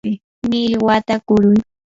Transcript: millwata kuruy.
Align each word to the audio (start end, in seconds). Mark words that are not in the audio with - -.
millwata 0.49 1.15
kuruy. 1.25 1.59